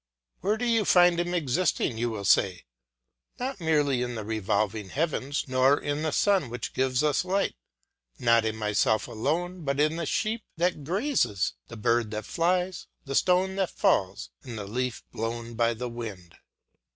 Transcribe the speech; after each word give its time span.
Where 0.39 0.57
do 0.57 0.65
you 0.65 0.83
find 0.83 1.19
him 1.19 1.35
existing, 1.35 1.99
you 1.99 2.09
will 2.09 2.25
say? 2.25 2.63
Not 3.37 3.59
merely 3.59 4.01
in 4.01 4.15
the 4.15 4.23
revolving 4.25 4.89
heavens, 4.89 5.45
nor 5.47 5.79
in 5.79 6.01
the 6.01 6.11
sun 6.11 6.49
which 6.49 6.73
gives 6.73 7.03
us 7.03 7.23
light, 7.23 7.53
not 8.17 8.43
in 8.43 8.55
myself 8.55 9.07
alone, 9.07 9.63
but 9.63 9.79
in 9.79 9.97
the 9.97 10.07
sheep 10.07 10.41
that 10.57 10.83
grazes, 10.83 11.53
the 11.67 11.77
bird 11.77 12.09
that 12.09 12.25
flies, 12.25 12.87
the 13.05 13.13
stone 13.13 13.57
that 13.57 13.69
falls, 13.69 14.31
and 14.41 14.57
the 14.57 14.65
leaf 14.65 15.03
blown 15.11 15.53
by 15.53 15.75
the 15.75 15.87
wind. 15.89 16.35